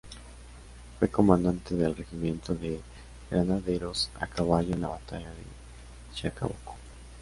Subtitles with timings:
[0.97, 2.81] Fue comandante del Regimiento de
[3.29, 6.75] Granaderos a Caballo en la batalla de Chacabuco.